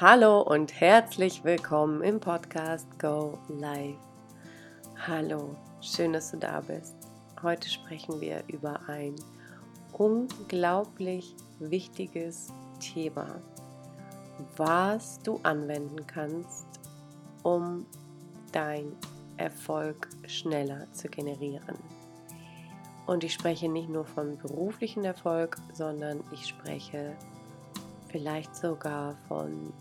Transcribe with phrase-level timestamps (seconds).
[0.00, 3.98] Hallo und herzlich willkommen im Podcast Go Live.
[5.06, 6.96] Hallo, schön, dass du da bist.
[7.42, 9.14] Heute sprechen wir über ein
[9.92, 12.50] unglaublich wichtiges
[12.80, 13.42] Thema,
[14.56, 16.66] was du anwenden kannst,
[17.42, 17.84] um
[18.52, 18.96] dein
[19.36, 21.76] Erfolg schneller zu generieren.
[23.06, 27.14] Und ich spreche nicht nur von beruflichen Erfolg, sondern ich spreche
[28.08, 29.74] vielleicht sogar von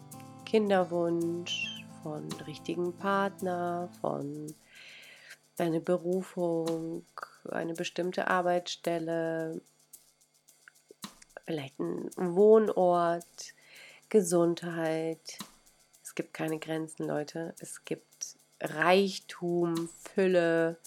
[0.49, 4.51] Kinderwunsch, von richtigen Partner, von
[5.57, 7.05] deiner Berufung,
[7.51, 9.61] eine bestimmte Arbeitsstelle,
[11.45, 13.53] vielleicht ein Wohnort,
[14.09, 15.37] Gesundheit.
[16.01, 17.53] Es gibt keine Grenzen, Leute.
[17.59, 20.77] Es gibt Reichtum, Fülle.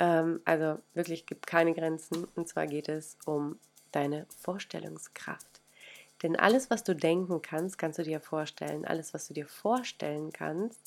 [0.00, 2.26] Ähm, also wirklich gibt keine Grenzen.
[2.34, 3.60] Und zwar geht es um
[3.92, 5.49] deine Vorstellungskraft.
[6.22, 8.84] Denn alles, was du denken kannst, kannst du dir vorstellen.
[8.84, 10.80] Alles, was du dir vorstellen kannst,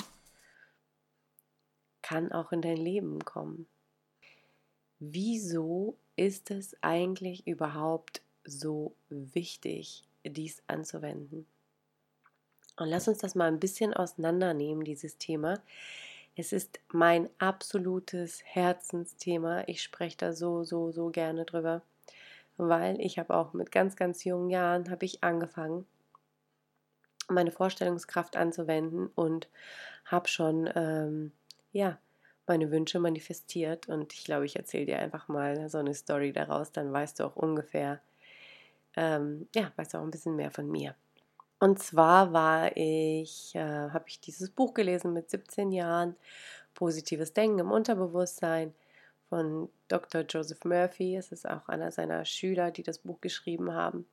[2.02, 3.68] kann auch in dein Leben kommen.
[5.00, 11.48] Wieso ist es eigentlich überhaupt so wichtig, dies anzuwenden?
[12.78, 15.62] Und lass uns das mal ein bisschen auseinandernehmen, dieses Thema.
[16.36, 19.64] Es ist mein absolutes Herzensthema.
[19.68, 21.84] Ich spreche da so, so, so gerne drüber
[22.58, 25.86] weil ich habe auch mit ganz, ganz jungen Jahren habe ich angefangen,
[27.30, 29.50] meine Vorstellungskraft anzuwenden und
[30.06, 31.32] habe schon, ähm,
[31.72, 31.98] ja,
[32.46, 33.88] meine Wünsche manifestiert.
[33.88, 37.26] Und ich glaube, ich erzähle dir einfach mal so eine Story daraus, dann weißt du
[37.26, 38.02] auch ungefähr,
[38.96, 40.96] ähm, ja, weißt du auch ein bisschen mehr von mir.
[41.60, 46.16] Und zwar war ich, äh, habe ich dieses Buch gelesen mit 17 Jahren,
[46.74, 48.74] Positives Denken im Unterbewusstsein
[49.34, 50.22] von Dr.
[50.30, 51.16] Joseph Murphy.
[51.16, 54.08] Es ist auch einer seiner Schüler, die das Buch geschrieben haben.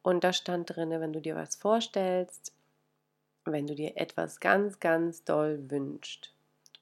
[0.00, 2.54] Und da stand drin, wenn du dir was vorstellst,
[3.44, 6.32] wenn du dir etwas ganz, ganz doll wünschst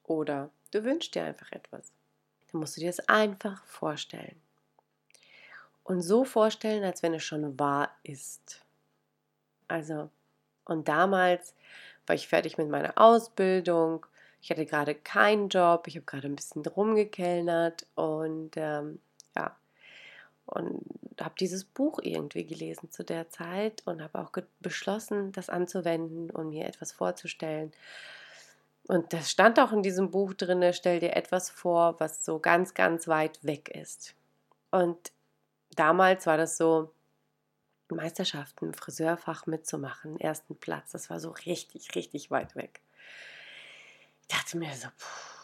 [0.05, 1.91] oder du wünschst dir einfach etwas,
[2.53, 4.41] dann musst du dir es einfach vorstellen.
[5.83, 8.63] Und so vorstellen, als wenn es schon wahr ist.
[9.67, 10.11] Also,
[10.65, 11.55] und damals
[12.07, 14.07] war ich fertig mit meiner Ausbildung
[14.45, 19.01] ich hatte gerade keinen Job, ich habe gerade ein bisschen rumgekellnert und ähm,
[19.35, 19.57] ja,
[20.45, 20.85] und
[21.19, 26.51] habe dieses Buch irgendwie gelesen zu der Zeit und habe auch beschlossen, das anzuwenden und
[26.51, 27.73] mir etwas vorzustellen.
[28.87, 32.75] Und das stand auch in diesem Buch drin, stell dir etwas vor, was so ganz,
[32.75, 34.15] ganz weit weg ist.
[34.71, 35.11] Und
[35.75, 36.93] damals war das so,
[37.89, 42.83] Meisterschaften Friseurfach mitzumachen, ersten Platz, das war so richtig, richtig weit weg
[44.29, 45.35] dachte mir so, pff,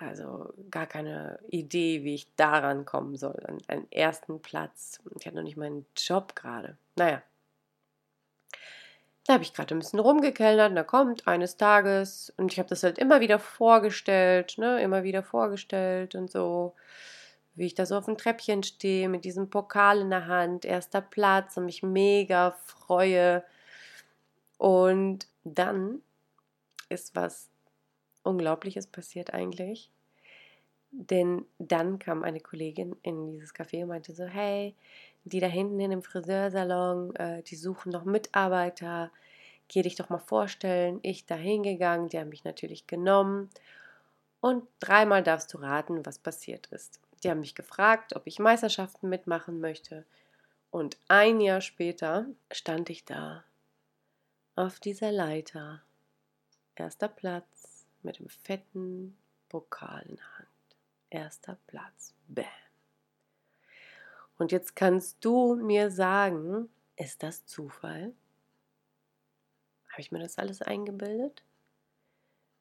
[0.00, 5.00] also gar keine Idee, wie ich daran kommen soll, an einen ersten Platz.
[5.18, 6.76] Ich hatte noch nicht meinen Job gerade.
[6.96, 7.22] Naja.
[9.26, 12.68] Da habe ich gerade ein bisschen rumgekellnert und da kommt eines Tages und ich habe
[12.68, 16.74] das halt immer wieder vorgestellt, ne, immer wieder vorgestellt und so,
[17.54, 21.00] wie ich da so auf dem Treppchen stehe mit diesem Pokal in der Hand, erster
[21.00, 23.42] Platz und mich mega freue.
[24.58, 26.02] Und dann
[26.90, 27.48] ist was
[28.24, 29.90] Unglaubliches passiert eigentlich.
[30.90, 34.74] Denn dann kam eine Kollegin in dieses Café und meinte so, hey,
[35.24, 39.10] die da hinten in dem Friseursalon, äh, die suchen noch Mitarbeiter,
[39.68, 41.00] geh dich doch mal vorstellen.
[41.02, 43.50] Ich da hingegangen, die haben mich natürlich genommen.
[44.40, 47.00] Und dreimal darfst du raten, was passiert ist.
[47.22, 50.04] Die haben mich gefragt, ob ich Meisterschaften mitmachen möchte.
[50.70, 53.44] Und ein Jahr später stand ich da
[54.54, 55.82] auf dieser Leiter.
[56.76, 57.73] Erster Platz
[58.04, 59.16] mit dem fetten
[59.48, 60.48] Pokal in der Hand.
[61.10, 62.14] Erster Platz.
[62.28, 62.44] Bam.
[64.36, 68.12] Und jetzt kannst du mir sagen, ist das Zufall?
[69.90, 71.44] Habe ich mir das alles eingebildet?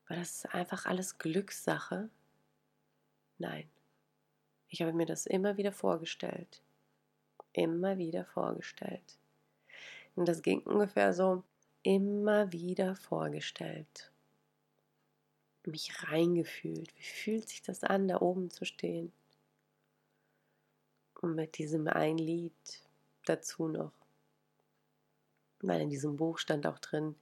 [0.07, 2.09] War das einfach alles Glückssache?
[3.39, 3.69] Nein.
[4.67, 6.61] Ich habe mir das immer wieder vorgestellt.
[7.53, 9.17] Immer wieder vorgestellt.
[10.15, 11.43] Und das ging ungefähr so,
[11.81, 14.12] immer wieder vorgestellt
[15.67, 16.95] mich reingefühlt.
[16.97, 19.11] Wie fühlt sich das an, da oben zu stehen?
[21.21, 22.81] Und mit diesem ein Lied
[23.25, 23.93] dazu noch.
[25.61, 27.15] Weil in diesem Buch stand auch drin,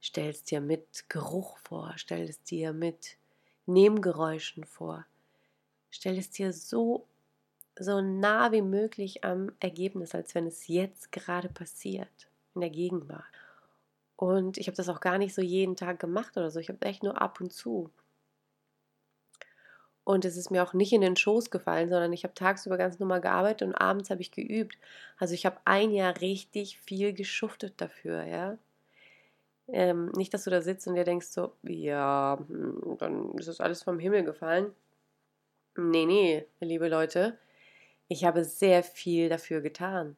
[0.00, 3.16] stell es dir mit Geruch vor, stell es dir mit
[3.66, 5.06] Nebengeräuschen vor.
[5.90, 7.06] Stell es dir so,
[7.78, 13.24] so nah wie möglich am Ergebnis, als wenn es jetzt gerade passiert, in der Gegenwart.
[14.22, 16.60] Und ich habe das auch gar nicht so jeden Tag gemacht oder so.
[16.60, 17.90] Ich habe echt nur ab und zu.
[20.04, 23.00] Und es ist mir auch nicht in den Schoß gefallen, sondern ich habe tagsüber ganz
[23.00, 24.78] normal gearbeitet und abends habe ich geübt.
[25.18, 28.58] Also ich habe ein Jahr richtig viel geschuftet dafür, ja.
[29.66, 33.60] Ähm, nicht, dass du da sitzt und dir denkst so, ja, hm, dann ist das
[33.60, 34.72] alles vom Himmel gefallen.
[35.76, 37.38] Nee, nee, liebe Leute,
[38.06, 40.16] ich habe sehr viel dafür getan.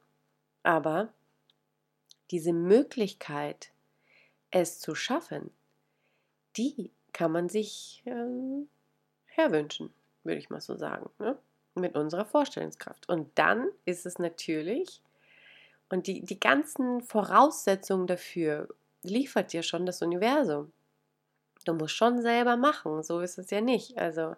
[0.62, 1.08] Aber
[2.30, 3.70] diese Möglichkeit,
[4.54, 5.50] es zu schaffen,
[6.56, 8.68] die kann man sich ähm,
[9.26, 9.92] herwünschen,
[10.22, 11.36] würde ich mal so sagen, ne?
[11.74, 13.08] mit unserer Vorstellungskraft.
[13.08, 15.02] Und dann ist es natürlich,
[15.88, 18.68] und die, die ganzen Voraussetzungen dafür
[19.02, 20.72] liefert dir schon das Universum.
[21.64, 23.98] Du musst schon selber machen, so ist es ja nicht.
[23.98, 24.36] Also,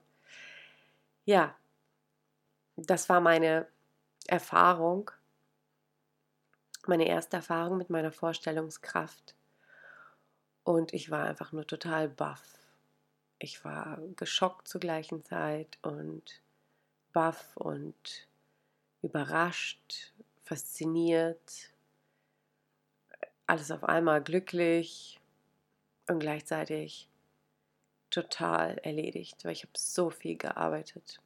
[1.25, 1.55] ja,
[2.77, 3.67] das war meine
[4.27, 5.11] Erfahrung,
[6.87, 9.36] meine erste Erfahrung mit meiner Vorstellungskraft.
[10.67, 12.59] Und ich war einfach nur total baff.
[13.39, 16.43] Ich war geschockt zur gleichen Zeit und
[17.13, 18.27] baff und
[19.01, 21.71] überrascht, fasziniert,
[23.47, 25.21] alles auf einmal glücklich
[26.09, 27.09] und gleichzeitig
[28.11, 31.21] total erledigt, weil ich habe so viel gearbeitet.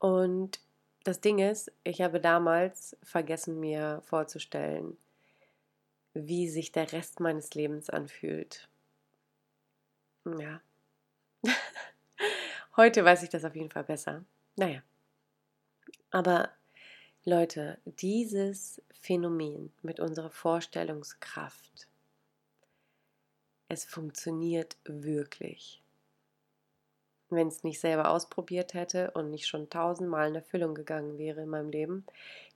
[0.00, 0.58] Und
[1.04, 4.96] das Ding ist, ich habe damals vergessen mir vorzustellen,
[6.24, 8.68] wie sich der Rest meines Lebens anfühlt.
[10.24, 10.60] Ja.
[12.76, 14.24] Heute weiß ich das auf jeden Fall besser.
[14.56, 14.82] Naja.
[16.10, 16.50] Aber
[17.24, 21.88] Leute, dieses Phänomen mit unserer Vorstellungskraft,
[23.68, 25.82] es funktioniert wirklich.
[27.28, 31.48] Wenn es nicht selber ausprobiert hätte und nicht schon tausendmal in Erfüllung gegangen wäre in
[31.48, 32.06] meinem Leben,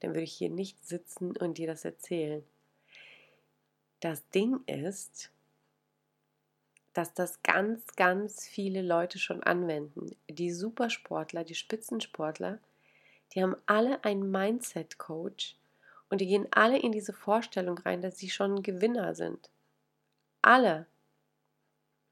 [0.01, 2.45] dann würde ich hier nicht sitzen und dir das erzählen.
[4.01, 5.31] Das Ding ist,
[6.93, 10.17] dass das ganz, ganz viele Leute schon anwenden.
[10.29, 12.59] Die Supersportler, die Spitzensportler,
[13.33, 15.57] die haben alle einen Mindset-Coach
[16.09, 19.51] und die gehen alle in diese Vorstellung rein, dass sie schon Gewinner sind.
[20.43, 20.87] Alle.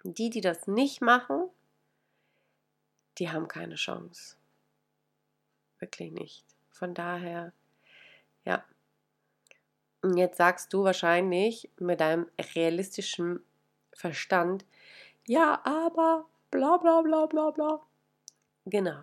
[0.05, 1.51] Die, die das nicht machen,
[3.19, 4.37] die haben keine Chance.
[5.81, 6.45] Wirklich nicht.
[6.71, 7.53] Von daher,
[8.45, 8.65] ja.
[10.05, 13.41] Jetzt sagst du wahrscheinlich mit deinem realistischen
[13.93, 14.65] Verstand,
[15.27, 17.81] ja, aber bla bla bla bla bla.
[18.65, 19.01] Genau.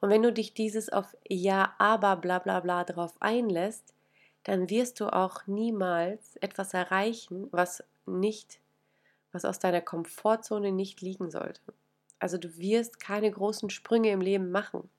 [0.00, 3.94] Und wenn du dich dieses auf Ja, aber bla bla bla drauf einlässt,
[4.42, 8.60] dann wirst du auch niemals etwas erreichen, was nicht,
[9.32, 11.62] was aus deiner Komfortzone nicht liegen sollte.
[12.18, 14.90] Also du wirst keine großen Sprünge im Leben machen.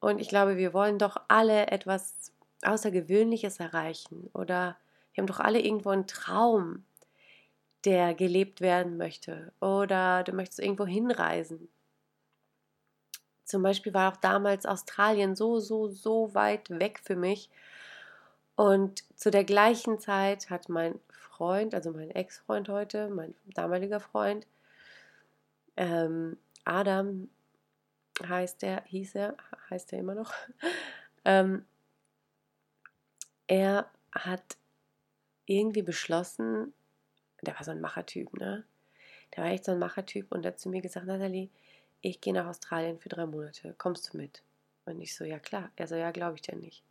[0.00, 2.32] Und ich glaube, wir wollen doch alle etwas
[2.64, 4.76] Außergewöhnliches erreichen oder
[5.12, 6.84] wir haben doch alle irgendwo einen Traum,
[7.84, 11.68] der gelebt werden möchte oder du möchtest irgendwo hinreisen.
[13.44, 17.50] Zum Beispiel war auch damals Australien so, so, so weit weg für mich.
[18.56, 24.46] Und zu der gleichen Zeit hat mein Freund, also mein Ex-Freund heute, mein damaliger Freund,
[25.76, 27.28] ähm, Adam
[28.26, 29.36] heißt er, hieß er,
[29.70, 30.32] heißt er immer noch,
[31.24, 31.64] ähm,
[33.46, 34.56] er hat
[35.46, 36.72] irgendwie beschlossen,
[37.42, 38.64] der war so ein Machertyp, ne?
[39.34, 41.50] Der war echt so ein Machertyp und hat zu mir gesagt, Nathalie,
[42.00, 44.42] ich gehe nach Australien für drei Monate, kommst du mit?
[44.84, 45.70] Und ich so, ja klar.
[45.76, 46.82] Er so, ja, glaube ich dir nicht.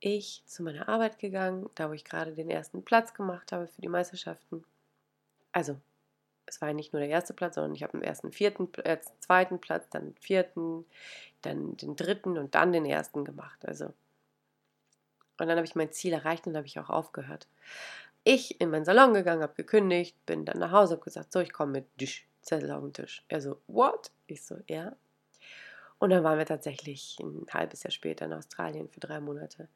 [0.00, 3.80] Ich zu meiner Arbeit gegangen, da wo ich gerade den ersten Platz gemacht habe für
[3.80, 4.64] die Meisterschaften.
[5.52, 5.80] Also,
[6.46, 9.60] es war nicht nur der erste Platz, sondern ich habe den ersten, vierten, äh, zweiten
[9.60, 10.84] Platz, dann vierten,
[11.42, 13.66] dann den dritten und dann den ersten gemacht.
[13.66, 13.92] Also,
[15.38, 17.48] und dann habe ich mein Ziel erreicht und habe ich auch aufgehört.
[18.24, 21.52] Ich in meinen Salon gegangen, habe gekündigt, bin dann nach Hause, habe gesagt, so, ich
[21.52, 22.00] komme mit.
[22.00, 22.28] Dich.
[22.48, 23.24] Zettel auf dem Tisch.
[23.28, 24.10] Er so, what?
[24.26, 24.96] Ich so, ja.
[25.98, 29.68] Und dann waren wir tatsächlich ein halbes Jahr später in Australien für drei Monate.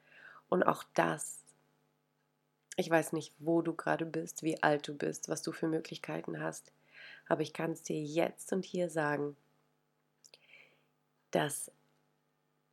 [0.48, 1.44] Und auch das,
[2.76, 6.40] ich weiß nicht, wo du gerade bist, wie alt du bist, was du für Möglichkeiten
[6.40, 6.72] hast,
[7.28, 9.36] aber ich kann es dir jetzt und hier sagen,
[11.30, 11.70] dass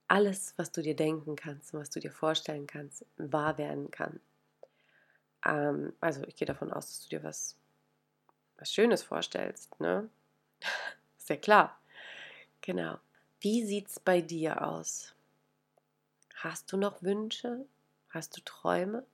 [0.10, 4.20] alles, was du dir denken kannst was du dir vorstellen kannst, wahr werden kann.
[5.46, 7.56] Ähm, also ich gehe davon aus, dass du dir was
[8.58, 10.10] was Schönes vorstellst, ne?
[11.18, 11.80] Ist ja klar.
[12.62, 13.00] Genau.
[13.40, 15.14] Wie sieht's bei dir aus?
[16.36, 17.66] Hast du noch Wünsche?
[18.10, 19.06] Hast du Träume?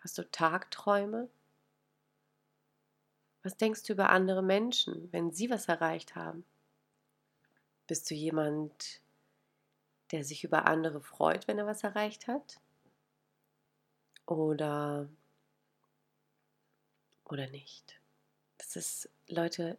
[0.00, 1.28] Hast du Tagträume?
[3.42, 6.44] Was denkst du über andere Menschen, wenn sie was erreicht haben?
[7.86, 9.00] Bist du jemand,
[10.12, 12.60] der sich über andere freut, wenn er was erreicht hat?
[14.26, 15.08] Oder
[17.24, 18.00] oder nicht?
[18.58, 19.78] Das ist, Leute,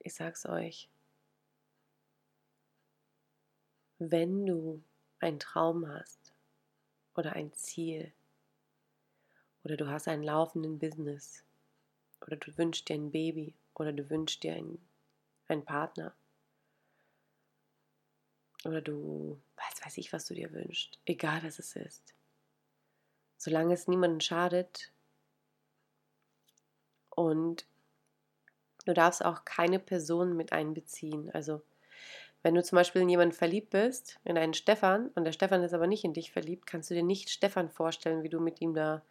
[0.00, 0.88] ich sag's euch,
[3.98, 4.82] wenn du
[5.20, 6.32] einen Traum hast
[7.14, 8.12] oder ein Ziel
[9.64, 11.44] Oder du hast einen laufenden Business.
[12.26, 13.54] Oder du wünschst dir ein Baby.
[13.74, 14.78] Oder du wünschst dir einen,
[15.46, 16.14] einen Partner.
[18.64, 20.98] Oder du weiß, weiß ich, was du dir wünschst.
[21.06, 22.14] Egal, was es ist.
[23.36, 24.92] Solange es niemandem schadet.
[27.10, 27.66] Und
[28.84, 31.30] du darfst auch keine Person mit einbeziehen.
[31.32, 31.62] Also
[32.42, 35.74] wenn du zum Beispiel in jemanden verliebt bist, in einen Stefan, und der Stefan ist
[35.74, 38.74] aber nicht in dich verliebt, kannst du dir nicht Stefan vorstellen, wie du mit ihm
[38.74, 39.02] da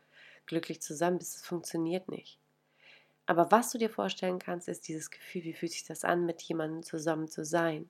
[0.45, 1.35] glücklich zusammen bist.
[1.35, 2.39] Das funktioniert nicht.
[3.25, 6.41] Aber was du dir vorstellen kannst, ist dieses Gefühl, wie fühlt sich das an, mit
[6.41, 7.89] jemandem zusammen zu sein?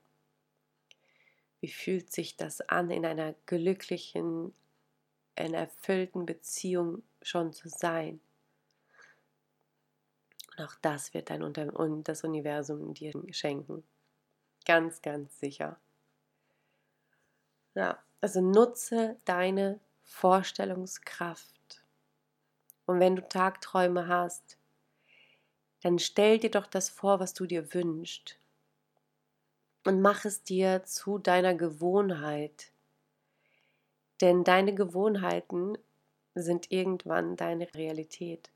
[1.67, 4.53] Wie fühlt sich das an, in einer glücklichen,
[5.35, 8.21] in erfüllten Beziehung schon zu sein?
[10.47, 13.83] Und auch das wird dein Unter und das Universum dir schenken.
[14.65, 15.77] Ganz, ganz sicher.
[17.75, 21.83] Ja, also nutze deine Vorstellungskraft.
[22.85, 24.57] Und wenn du Tagträume hast,
[25.81, 28.39] dann stell dir doch das vor, was du dir wünschst.
[29.87, 32.73] Und mach es dir zu deiner Gewohnheit.
[34.19, 35.77] Denn deine Gewohnheiten
[36.35, 38.51] sind irgendwann deine Realität.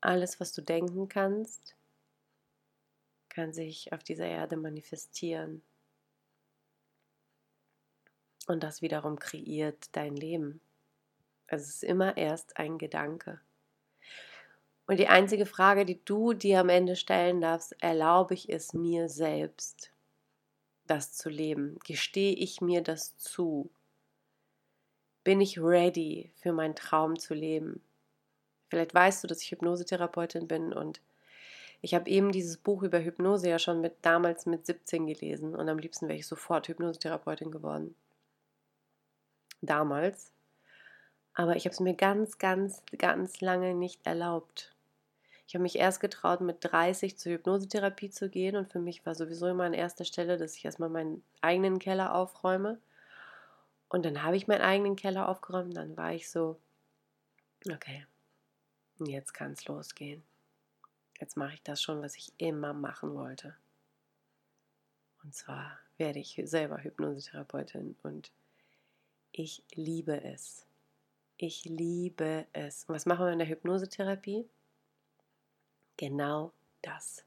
[0.00, 1.76] Alles, was du denken kannst,
[3.28, 5.62] kann sich auf dieser Erde manifestieren.
[8.48, 10.60] Und das wiederum kreiert dein Leben.
[11.46, 13.40] Also es ist immer erst ein Gedanke.
[14.88, 19.08] Und die einzige Frage, die du dir am Ende stellen darfst, erlaube ich es mir
[19.08, 19.92] selbst,
[20.90, 21.78] das zu leben?
[21.84, 23.70] Gestehe ich mir das zu?
[25.24, 27.82] Bin ich ready für meinen Traum zu leben?
[28.68, 31.00] Vielleicht weißt du, dass ich Hypnosetherapeutin bin und
[31.82, 35.68] ich habe eben dieses Buch über Hypnose ja schon mit damals mit 17 gelesen und
[35.68, 37.94] am liebsten wäre ich sofort Hypnosetherapeutin geworden.
[39.62, 40.32] Damals.
[41.34, 44.74] Aber ich habe es mir ganz, ganz, ganz lange nicht erlaubt.
[45.50, 49.16] Ich habe mich erst getraut, mit 30 zur Hypnosetherapie zu gehen und für mich war
[49.16, 52.80] sowieso immer an erster Stelle, dass ich erstmal meinen eigenen Keller aufräume.
[53.88, 56.60] Und dann habe ich meinen eigenen Keller aufgeräumt dann war ich so,
[57.68, 58.06] okay,
[59.00, 60.22] jetzt kann es losgehen.
[61.18, 63.56] Jetzt mache ich das schon, was ich immer machen wollte.
[65.24, 68.30] Und zwar werde ich selber Hypnosetherapeutin und
[69.32, 70.64] ich liebe es.
[71.38, 72.84] Ich liebe es.
[72.84, 74.48] Und was machen wir in der Hypnosetherapie?
[76.00, 77.26] Genau das.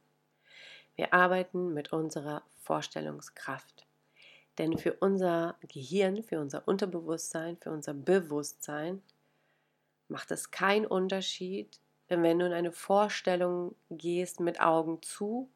[0.95, 3.85] Wir arbeiten mit unserer Vorstellungskraft.
[4.57, 9.03] Denn für unser Gehirn, für unser Unterbewusstsein, für unser Bewusstsein
[10.07, 15.51] macht es keinen Unterschied, wenn du in eine Vorstellung gehst mit Augen zu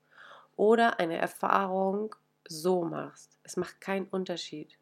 [0.56, 2.16] oder eine Erfahrung
[2.48, 3.40] so machst.
[3.42, 4.78] Es macht keinen Unterschied.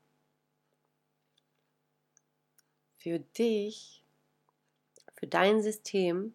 [2.97, 4.03] Für dich,
[5.13, 6.33] für dein System,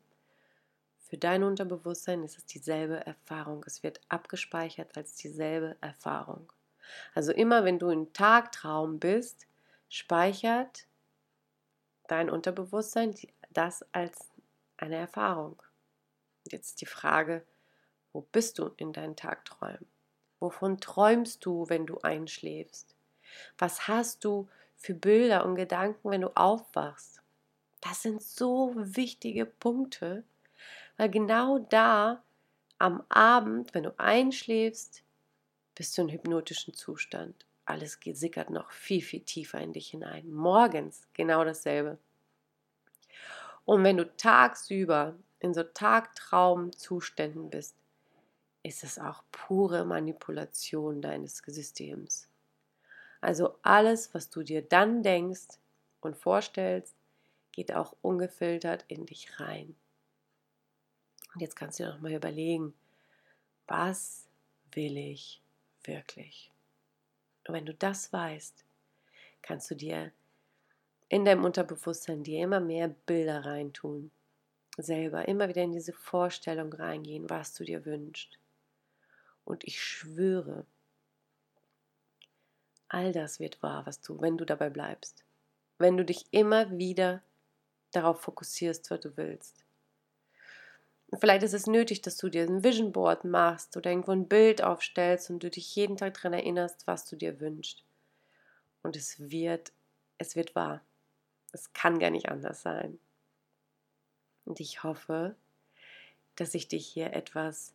[1.10, 3.64] für dein Unterbewusstsein ist es dieselbe Erfahrung.
[3.66, 6.52] Es wird abgespeichert als dieselbe Erfahrung.
[7.16, 9.48] Also immer wenn du im Tagtraum bist,
[9.88, 10.86] speichert
[12.06, 13.12] dein Unterbewusstsein
[13.50, 14.30] das als
[14.76, 15.60] eine Erfahrung.
[16.44, 17.44] Jetzt die Frage,
[18.12, 19.88] wo bist du in deinen Tagträumen?
[20.38, 22.94] Wovon träumst du, wenn du einschläfst?
[23.58, 27.20] Was hast du für Bilder und Gedanken, wenn du aufwachst?
[27.80, 30.22] Das sind so wichtige Punkte,
[31.00, 32.22] weil genau da
[32.76, 35.02] am Abend, wenn du einschläfst,
[35.74, 37.46] bist du in hypnotischen Zustand.
[37.64, 40.30] Alles sickert noch viel, viel tiefer in dich hinein.
[40.30, 41.96] Morgens genau dasselbe.
[43.64, 47.76] Und wenn du tagsüber in so Tagtraumzuständen bist,
[48.62, 52.28] ist es auch pure Manipulation deines Systems.
[53.22, 55.48] Also alles, was du dir dann denkst
[56.02, 56.94] und vorstellst,
[57.52, 59.74] geht auch ungefiltert in dich rein.
[61.34, 62.74] Und jetzt kannst du dir nochmal überlegen,
[63.66, 64.26] was
[64.72, 65.40] will ich
[65.84, 66.50] wirklich?
[67.46, 68.64] Und wenn du das weißt,
[69.42, 70.12] kannst du dir
[71.08, 74.10] in deinem Unterbewusstsein dir immer mehr Bilder reintun.
[74.76, 78.38] Selber immer wieder in diese Vorstellung reingehen, was du dir wünschst.
[79.44, 80.64] Und ich schwöre,
[82.88, 85.24] all das wird wahr, was du, wenn du dabei bleibst.
[85.78, 87.22] Wenn du dich immer wieder
[87.90, 89.64] darauf fokussierst, was du willst.
[91.18, 94.62] Vielleicht ist es nötig, dass du dir ein Vision Board machst oder irgendwo ein Bild
[94.62, 97.82] aufstellst und du dich jeden Tag daran erinnerst, was du dir wünschst.
[98.82, 99.72] Und es wird,
[100.18, 100.82] es wird wahr.
[101.52, 103.00] Es kann gar nicht anders sein.
[104.44, 105.34] Und ich hoffe,
[106.36, 107.74] dass ich dich hier etwas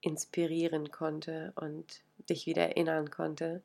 [0.00, 3.62] inspirieren konnte und dich wieder erinnern konnte,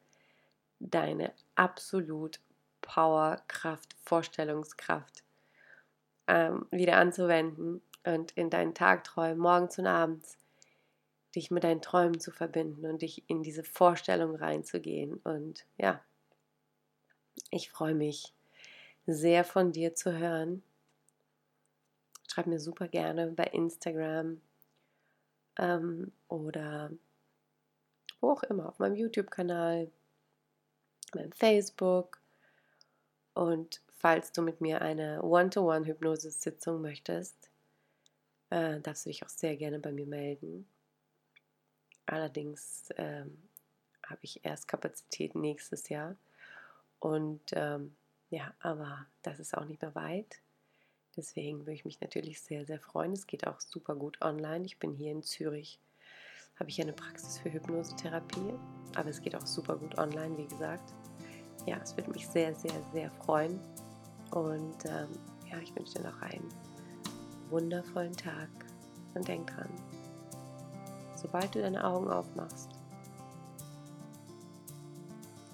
[0.79, 2.39] deine absolut
[2.81, 5.23] Power, Kraft, Vorstellungskraft
[6.27, 10.37] ähm, wieder anzuwenden und in deinen Tagträumen, morgens und abends,
[11.35, 15.17] dich mit deinen Träumen zu verbinden und dich in diese Vorstellung reinzugehen.
[15.23, 16.01] Und ja,
[17.51, 18.33] ich freue mich
[19.05, 20.63] sehr von dir zu hören.
[22.29, 24.41] Schreib mir super gerne bei Instagram
[25.57, 26.91] ähm, oder
[28.21, 29.91] wo auch immer, auf meinem YouTube-Kanal,
[31.13, 32.19] meinem Facebook.
[33.33, 37.46] Und falls du mit mir eine One-to-One-Hypnose-Sitzung möchtest,
[38.49, 40.67] äh, darfst du dich auch sehr gerne bei mir melden.
[42.05, 43.49] Allerdings ähm,
[44.05, 46.15] habe ich erst Kapazität nächstes Jahr.
[46.99, 47.95] Und ähm,
[48.29, 50.41] ja, aber das ist auch nicht mehr weit.
[51.15, 53.13] Deswegen würde ich mich natürlich sehr, sehr freuen.
[53.13, 54.65] Es geht auch super gut online.
[54.65, 55.79] Ich bin hier in Zürich,
[56.59, 58.53] habe ich eine Praxis für Hypnosetherapie,
[58.95, 60.93] aber es geht auch super gut online, wie gesagt.
[61.65, 63.59] Ja, es würde mich sehr, sehr, sehr freuen.
[64.31, 65.09] Und ähm,
[65.49, 66.47] ja, ich wünsche dir noch einen
[67.49, 68.49] wundervollen Tag
[69.13, 69.69] und denk dran,
[71.15, 72.69] sobald du deine Augen aufmachst,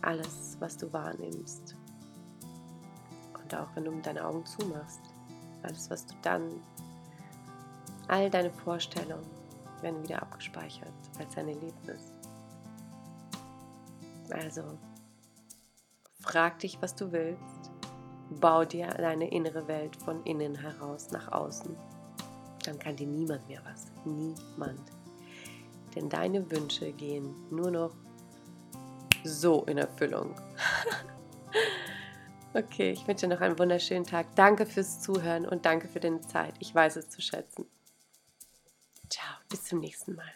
[0.01, 1.75] alles, was du wahrnimmst,
[3.41, 5.01] und auch wenn du deine Augen zumachst,
[5.63, 6.49] alles, was du dann,
[8.07, 9.25] all deine Vorstellungen
[9.81, 12.01] werden wieder abgespeichert als ein Erlebnis.
[14.29, 14.63] Also,
[16.19, 17.62] frag dich, was du willst,
[18.39, 21.75] bau dir deine innere Welt von innen heraus nach außen.
[22.65, 23.85] Dann kann dir niemand mehr was.
[24.05, 24.91] Niemand.
[25.95, 27.93] Denn deine Wünsche gehen nur noch
[29.23, 30.35] so in Erfüllung.
[32.53, 34.35] okay, ich wünsche dir noch einen wunderschönen Tag.
[34.35, 36.55] Danke fürs Zuhören und danke für deine Zeit.
[36.59, 37.65] Ich weiß es zu schätzen.
[39.09, 40.33] Ciao, bis zum nächsten Mal.